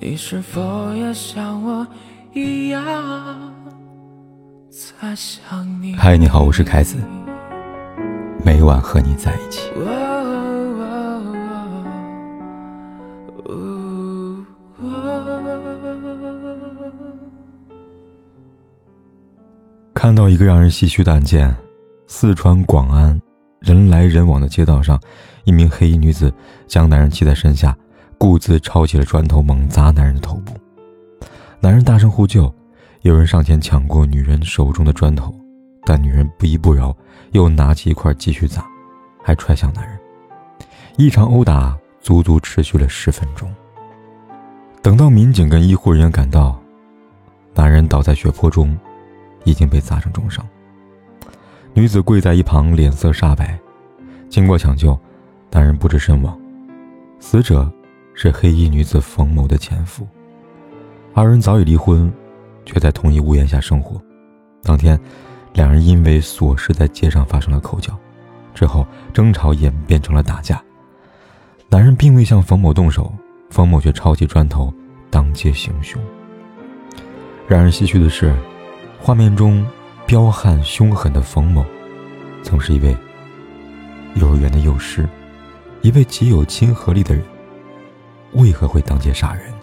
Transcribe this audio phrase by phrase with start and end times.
[0.00, 1.84] 你是否也像我
[2.32, 2.84] 一样
[4.70, 5.92] 在想你？
[5.96, 6.98] 嗨，你好，我是凯子，
[8.44, 9.72] 每晚和你在一起。
[19.92, 21.52] 看到一个让人唏嘘的案件：
[22.06, 23.20] 四川广安
[23.58, 25.00] 人来人往的街道上，
[25.42, 26.32] 一名黑衣女子
[26.68, 27.76] 将男人骑在身下。
[28.18, 30.52] 故自抄起了砖头，猛砸男人的头部。
[31.60, 32.52] 男人大声呼救，
[33.02, 35.32] 有人上前抢过女人手中的砖头，
[35.86, 36.94] 但女人不依不饶，
[37.30, 38.66] 又拿起一块继续砸，
[39.22, 39.98] 还踹向男人。
[40.96, 43.48] 一场殴打足足持续了十分钟。
[44.82, 46.60] 等到民警跟医护人员赶到，
[47.54, 48.76] 男人倒在血泊中，
[49.44, 50.44] 已经被砸成重伤。
[51.72, 53.56] 女子跪在一旁，脸色煞白。
[54.28, 54.98] 经过抢救，
[55.52, 56.36] 男人不治身亡。
[57.20, 57.72] 死者。
[58.20, 60.04] 是黑衣女子冯某的前夫，
[61.14, 62.12] 二人早已离婚，
[62.64, 64.02] 却在同一屋檐下生活。
[64.64, 64.98] 当天，
[65.54, 67.96] 两人因为琐事在街上发生了口角，
[68.56, 70.60] 之后争吵演变成了打架。
[71.68, 73.14] 男人并未向冯某动手，
[73.50, 74.74] 冯某却抄起砖头
[75.10, 76.02] 当街行凶。
[77.46, 78.34] 让人唏嘘的是，
[79.00, 79.64] 画面中
[80.06, 81.64] 彪悍凶狠的冯某，
[82.42, 82.96] 曾是一位
[84.16, 85.08] 幼儿园的幼师，
[85.82, 87.22] 一位极有亲和力的人。
[88.32, 89.56] 为何会当街杀人呢？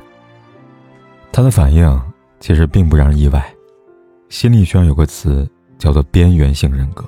[1.31, 2.01] 他的反应
[2.39, 3.45] 其实并不让人意外。
[4.29, 7.05] 心理学上有个词叫做“边缘性人格”，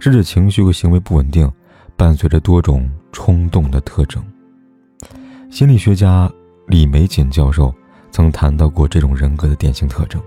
[0.00, 1.50] 是指情绪和行为不稳定，
[1.96, 4.22] 伴随着多种冲动的特征。
[5.50, 6.30] 心理学家
[6.66, 7.72] 李玫瑾教授
[8.10, 10.20] 曾谈到过这种人格的典型特征：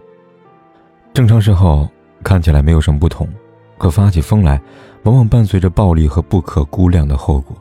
[1.14, 1.90] 正常时候
[2.24, 3.28] 看起来没有什么不同，
[3.78, 4.62] 可发起疯来，
[5.04, 7.56] 往往伴随着暴力和不可估量的后果。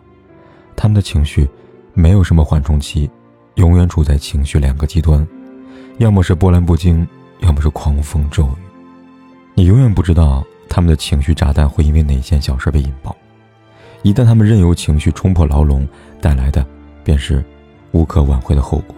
[0.77, 1.49] 他们的情绪。
[1.95, 3.09] 没有什么缓冲期，
[3.55, 5.27] 永远处在情绪两个极端，
[5.99, 7.07] 要么是波澜不惊，
[7.39, 8.63] 要么是狂风骤雨。
[9.55, 13.17] 你永远不知道他们的情绪炸弹会因为哪件小事被引爆。
[14.03, 15.89] 一旦他们任由情绪冲破牢笼，
[16.21, 16.67] 带来的
[17.05, 17.43] 便是
[17.93, 18.95] 无可挽回的后果。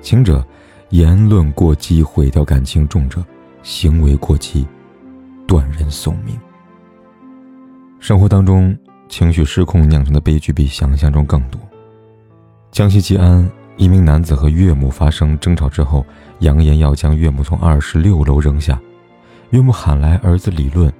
[0.00, 0.44] 轻者
[0.88, 3.22] 言论过激毁掉感情，重者
[3.62, 4.66] 行为过激
[5.46, 6.36] 断人送命。
[8.00, 8.76] 生活当中
[9.08, 11.60] 情绪失控酿成的悲剧比想象中更多。
[12.72, 13.46] 江西吉安
[13.76, 16.06] 一名男子和岳母发生争吵之后，
[16.38, 18.80] 扬言要将岳母从二十六楼扔下。
[19.50, 20.90] 岳母喊来儿子理论，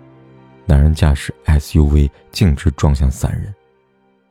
[0.67, 3.55] 男人驾驶 SUV 径直撞向三人。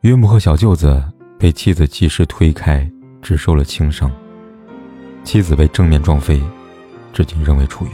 [0.01, 1.03] 岳母和小舅子
[1.39, 2.87] 被妻子及时推开，
[3.23, 4.11] 只受了轻伤。
[5.23, 6.39] 妻子被正面撞飞，
[7.11, 7.93] 至今仍未出院。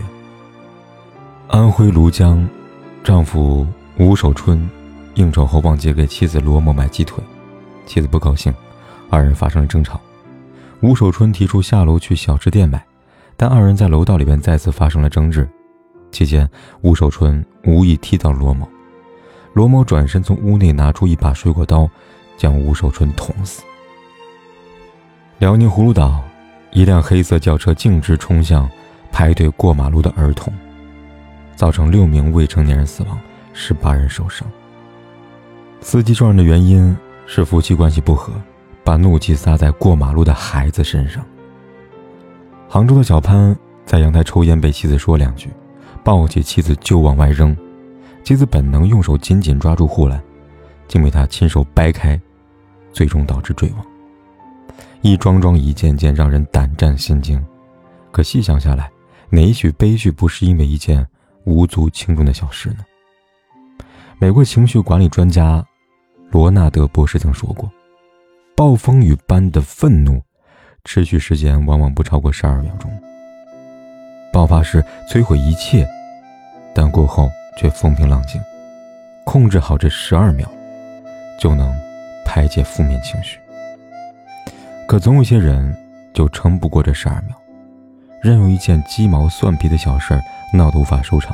[1.47, 2.45] 安徽庐江，
[3.01, 3.65] 丈夫
[3.97, 4.69] 吴守春
[5.13, 7.23] 应酬后忘记给妻子罗某买鸡腿，
[7.85, 8.53] 妻子不高兴。
[9.09, 9.99] 二人发生了争吵，
[10.81, 12.83] 吴守春提出下楼去小吃店买，
[13.35, 15.47] 但二人在楼道里边再次发生了争执。
[16.11, 16.49] 期间，
[16.81, 18.67] 吴守春无意踢到罗某，
[19.53, 21.89] 罗某转身从屋内拿出一把水果刀，
[22.37, 23.63] 将吴守春捅死。
[25.39, 26.23] 辽宁葫芦岛，
[26.71, 28.69] 一辆黑色轿车径直冲向
[29.11, 30.53] 排队过马路的儿童，
[31.55, 33.19] 造成六名未成年人死亡，
[33.53, 34.47] 十八人受伤。
[35.81, 36.95] 司机撞人的原因
[37.25, 38.33] 是夫妻关系不和。
[38.87, 41.21] 把怒气撒在过马路的孩子身上。
[42.69, 43.53] 杭州的小潘
[43.85, 45.49] 在阳台抽烟，被妻子说两句，
[46.05, 47.53] 抱起妻子就往外扔，
[48.23, 50.23] 妻子本能用手紧紧抓住护栏，
[50.87, 52.17] 竟被他亲手掰开，
[52.93, 53.85] 最终导致坠亡。
[55.01, 57.45] 一桩桩一件件让人胆战心惊，
[58.13, 58.89] 可细想下来，
[59.29, 61.05] 哪一许悲剧不是因为一件
[61.43, 62.85] 无足轻重的小事呢？
[64.17, 65.61] 美国情绪管理专家
[66.31, 67.69] 罗纳德博士曾说过。
[68.57, 70.19] 暴风雨般的愤怒，
[70.83, 72.89] 持续时间往往不超过十二秒钟。
[74.33, 75.87] 爆发时摧毁一切，
[76.73, 78.41] 但过后却风平浪静。
[79.23, 80.49] 控制好这十二秒，
[81.39, 81.71] 就能
[82.25, 83.37] 排解负面情绪。
[84.87, 85.77] 可总有些人
[86.11, 87.37] 就撑不过这十二秒，
[88.23, 90.21] 任由一件鸡毛蒜皮的小事儿
[90.51, 91.31] 闹得无法收场。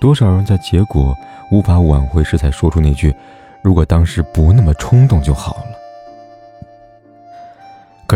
[0.00, 1.16] 多少人在结果
[1.52, 3.14] 无法挽回时才说出那句
[3.62, 5.66] ：“如果当时不那么冲动就好了。”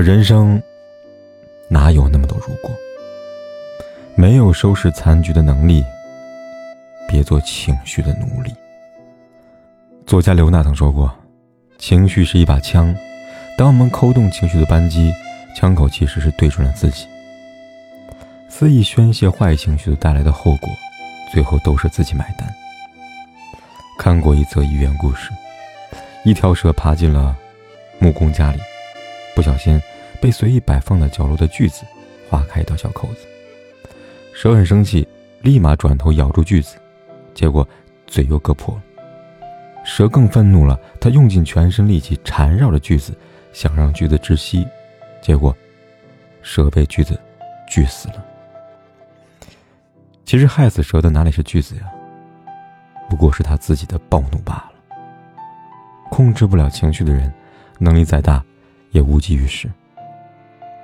[0.03, 0.61] 人生
[1.69, 2.71] 哪有那么多如果？
[4.17, 5.85] 没有收拾残局的能力，
[7.09, 8.53] 别做情绪的奴隶。
[10.05, 11.15] 作家刘娜曾说过
[11.79, 12.93] ：“情绪是一把枪，
[13.57, 15.13] 当我们扣动情绪的扳机，
[15.55, 17.07] 枪口其实是对准了自己。
[18.49, 20.69] 肆意宣泄坏情绪带来的后果，
[21.33, 22.53] 最后都是自己买单。”
[23.97, 25.31] 看过一则寓言故事：
[26.25, 27.37] 一条蛇爬进了
[28.01, 28.59] 木工家里。
[29.35, 29.81] 不小心
[30.21, 31.85] 被随意摆放在角落的锯子
[32.29, 33.27] 划开一道小口子。
[34.35, 35.07] 蛇很生气，
[35.41, 36.77] 立马转头咬住锯子，
[37.35, 37.67] 结果
[38.07, 38.83] 嘴又割破了。
[39.85, 43.13] 蛇更愤怒了，他用尽全身力气缠绕着锯子，
[43.53, 44.67] 想让锯子窒息，
[45.21, 45.55] 结果
[46.41, 47.19] 蛇被锯子
[47.67, 48.25] 锯死了。
[50.25, 51.83] 其实害死蛇的哪里是锯子呀？
[53.11, 54.73] 不过是他自己的暴怒罢了。
[56.11, 57.33] 控制不了情绪的人，
[57.79, 58.43] 能力再大，
[58.93, 59.69] 也无济于事。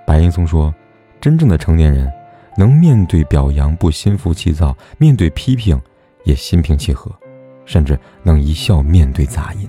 [0.05, 0.75] 白岩松说
[1.21, 2.13] ：“真正的成年人，
[2.57, 5.81] 能面对表扬不心浮气躁，面对批评
[6.25, 7.11] 也心平气和，
[7.65, 9.69] 甚至能一笑面对杂音。”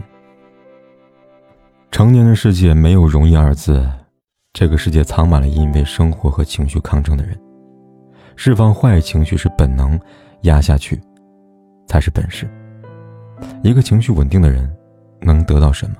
[1.92, 3.88] 成年人世界没有容易二字，
[4.54, 7.40] 这个世界藏满了因为生活和情绪抗争的人。
[8.36, 10.00] 释放坏情绪是本能，
[10.42, 11.00] 压下去
[11.88, 12.50] 才是本事。
[13.64, 14.70] 一个情绪稳定的人。
[15.22, 15.98] 能得到什么？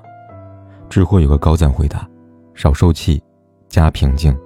[0.88, 2.08] 智慧有个高赞回答：
[2.54, 3.22] 少受气，
[3.68, 4.36] 加平静，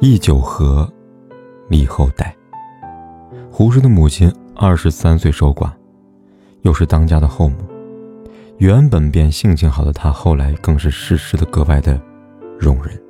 [0.00, 0.90] 易酒和，
[1.68, 2.34] 立后代。
[3.50, 5.70] 胡适的母亲二十三岁守寡，
[6.62, 7.56] 又是当家的后母，
[8.58, 12.00] 原本便性情好的她，后来更是事事的格外的
[12.58, 13.00] 容忍。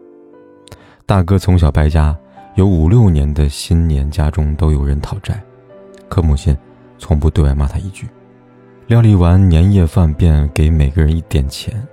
[1.06, 2.16] 大哥从小败家，
[2.54, 5.42] 有五六年的新年，家中都有人讨债，
[6.08, 6.56] 可母亲
[6.98, 8.08] 从不对外骂他一句。
[8.86, 11.86] 料理完年夜饭，便给每个人一点钱。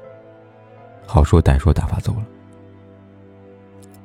[1.08, 2.26] 好说歹说，打发走了。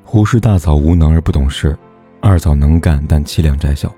[0.03, 1.77] 胡适大嫂无能而不懂事，
[2.21, 3.93] 二嫂能干但气量窄小，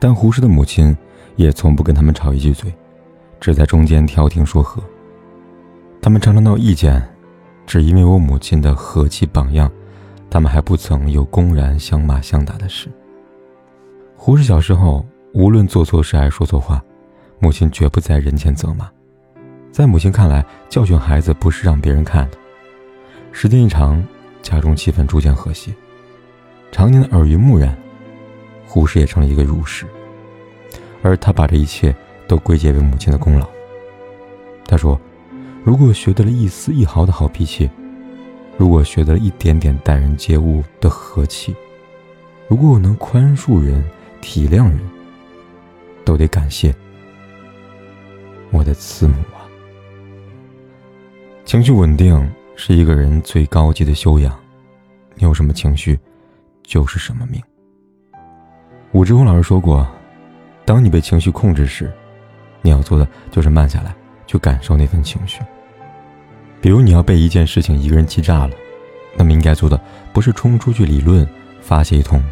[0.00, 0.96] 但胡适的母亲
[1.36, 2.72] 也从不跟他们吵一句嘴，
[3.38, 4.82] 只在中间调停说和。
[6.00, 7.00] 他们常常闹意见，
[7.66, 9.70] 只因为我母亲的和气榜样，
[10.30, 12.88] 他们还不曾有公然相骂相打的事。
[14.16, 16.82] 胡适小时候无论做错事还是说错话。
[17.38, 18.88] 母亲绝不在人前责骂，
[19.72, 22.36] 在母亲看来，教训孩子不是让别人看的。
[23.32, 24.04] 时间一长，
[24.42, 25.72] 家中气氛逐渐和谐。
[26.70, 27.74] 常年的耳濡目染，
[28.66, 29.86] 胡适也成了一个儒士，
[31.02, 31.94] 而他把这一切
[32.28, 33.48] 都归结为母亲的功劳。
[34.66, 35.00] 他说
[35.64, 37.70] ：“如果学得了一丝一毫的好脾气，
[38.58, 41.56] 如果学得了一点点待人接物的和气，
[42.46, 43.82] 如果我能宽恕人、
[44.20, 44.78] 体谅人，
[46.04, 46.74] 都得感谢。”
[48.52, 49.41] 我的慈母啊，
[51.52, 54.34] 情绪稳定是一个人最高级的修养。
[55.16, 56.00] 你有什么情绪，
[56.62, 57.42] 就是什么命。
[58.92, 59.86] 武志红老师说过，
[60.64, 61.92] 当你被情绪控制时，
[62.62, 63.94] 你要做的就是慢下来，
[64.26, 65.42] 去感受那份情绪。
[66.58, 68.56] 比如你要被一件事情一个人气炸了，
[69.14, 69.78] 那么应该做的
[70.10, 71.28] 不是冲出去理论
[71.60, 72.24] 发泄一通，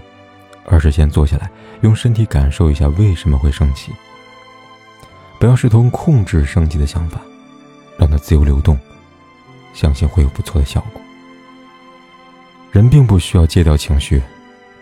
[0.64, 1.50] 而是先坐下来，
[1.82, 3.93] 用身体感受一下为什么会生气。
[5.38, 7.20] 不要试图控制生气的想法，
[7.99, 8.78] 让它自由流动，
[9.72, 11.00] 相信会有不错的效果。
[12.70, 14.22] 人并不需要戒掉情绪，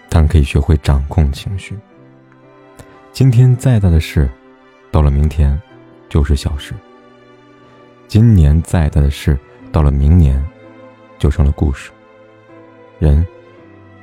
[0.08, 1.78] 但可以学会掌控情绪。
[3.12, 4.28] 今天再大的事，
[4.90, 5.60] 到了明天
[6.08, 6.74] 就是小事；
[8.06, 9.38] 今年再大的事，
[9.72, 10.44] 到了明年
[11.18, 11.90] 就成了故事。
[12.98, 13.26] 人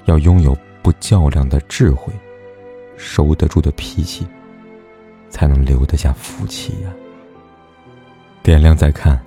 [0.06, 2.14] 要拥有不较量的智慧，
[2.98, 4.26] 收得住的脾气。
[5.28, 6.90] 才能留得下福气呀！
[8.42, 9.22] 点亮再看，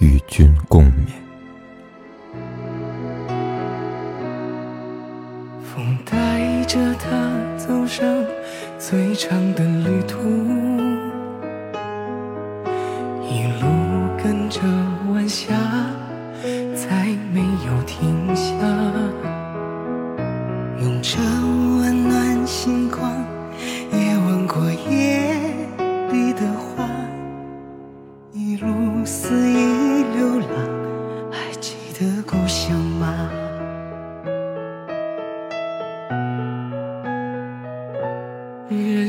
[0.00, 1.06] 与君共勉。
[5.62, 7.08] 风带着他
[7.58, 8.06] 走上
[8.78, 10.18] 最长的旅途，
[13.22, 13.66] 一路
[14.22, 14.60] 跟着
[15.12, 15.54] 晚霞，
[16.74, 18.19] 再没有停